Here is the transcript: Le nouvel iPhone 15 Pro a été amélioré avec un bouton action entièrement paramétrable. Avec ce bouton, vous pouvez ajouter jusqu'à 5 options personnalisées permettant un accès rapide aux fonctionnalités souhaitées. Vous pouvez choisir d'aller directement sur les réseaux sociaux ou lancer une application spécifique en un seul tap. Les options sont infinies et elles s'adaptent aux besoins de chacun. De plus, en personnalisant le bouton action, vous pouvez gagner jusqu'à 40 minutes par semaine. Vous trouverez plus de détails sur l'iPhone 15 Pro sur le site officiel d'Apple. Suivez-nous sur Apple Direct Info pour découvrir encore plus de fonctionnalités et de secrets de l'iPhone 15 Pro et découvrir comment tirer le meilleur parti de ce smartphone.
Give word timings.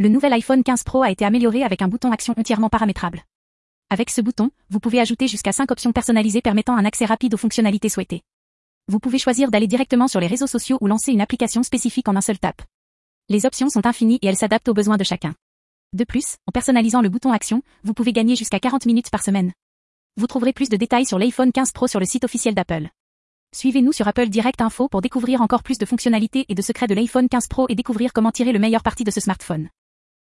Le 0.00 0.08
nouvel 0.08 0.32
iPhone 0.32 0.62
15 0.62 0.84
Pro 0.84 1.02
a 1.02 1.10
été 1.10 1.24
amélioré 1.24 1.64
avec 1.64 1.82
un 1.82 1.88
bouton 1.88 2.12
action 2.12 2.32
entièrement 2.36 2.68
paramétrable. 2.68 3.24
Avec 3.90 4.10
ce 4.10 4.20
bouton, 4.20 4.52
vous 4.70 4.78
pouvez 4.78 5.00
ajouter 5.00 5.26
jusqu'à 5.26 5.50
5 5.50 5.72
options 5.72 5.90
personnalisées 5.90 6.40
permettant 6.40 6.76
un 6.76 6.84
accès 6.84 7.04
rapide 7.04 7.34
aux 7.34 7.38
fonctionnalités 7.38 7.88
souhaitées. 7.88 8.22
Vous 8.86 9.00
pouvez 9.00 9.18
choisir 9.18 9.50
d'aller 9.50 9.66
directement 9.66 10.06
sur 10.06 10.20
les 10.20 10.28
réseaux 10.28 10.46
sociaux 10.46 10.78
ou 10.80 10.86
lancer 10.86 11.10
une 11.10 11.20
application 11.20 11.64
spécifique 11.64 12.06
en 12.06 12.14
un 12.14 12.20
seul 12.20 12.38
tap. 12.38 12.62
Les 13.28 13.44
options 13.44 13.70
sont 13.70 13.86
infinies 13.86 14.20
et 14.22 14.28
elles 14.28 14.36
s'adaptent 14.36 14.68
aux 14.68 14.74
besoins 14.74 14.98
de 14.98 15.02
chacun. 15.02 15.34
De 15.94 16.04
plus, 16.04 16.36
en 16.46 16.52
personnalisant 16.52 17.02
le 17.02 17.08
bouton 17.08 17.32
action, 17.32 17.62
vous 17.82 17.92
pouvez 17.92 18.12
gagner 18.12 18.36
jusqu'à 18.36 18.60
40 18.60 18.86
minutes 18.86 19.10
par 19.10 19.24
semaine. 19.24 19.50
Vous 20.16 20.28
trouverez 20.28 20.52
plus 20.52 20.68
de 20.68 20.76
détails 20.76 21.06
sur 21.06 21.18
l'iPhone 21.18 21.50
15 21.50 21.72
Pro 21.72 21.88
sur 21.88 21.98
le 21.98 22.06
site 22.06 22.22
officiel 22.22 22.54
d'Apple. 22.54 22.88
Suivez-nous 23.52 23.92
sur 23.92 24.06
Apple 24.06 24.28
Direct 24.28 24.60
Info 24.60 24.88
pour 24.88 25.00
découvrir 25.00 25.42
encore 25.42 25.64
plus 25.64 25.78
de 25.78 25.86
fonctionnalités 25.86 26.46
et 26.48 26.54
de 26.54 26.62
secrets 26.62 26.86
de 26.86 26.94
l'iPhone 26.94 27.28
15 27.28 27.48
Pro 27.48 27.66
et 27.68 27.74
découvrir 27.74 28.12
comment 28.12 28.30
tirer 28.30 28.52
le 28.52 28.60
meilleur 28.60 28.84
parti 28.84 29.02
de 29.02 29.10
ce 29.10 29.18
smartphone. 29.18 29.68